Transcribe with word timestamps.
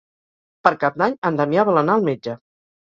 Per 0.67 0.71
Cap 0.85 0.97
d'Any 1.03 1.15
en 1.31 1.39
Damià 1.43 1.69
vol 1.71 1.81
anar 1.87 2.01
al 2.01 2.11
metge. 2.13 2.39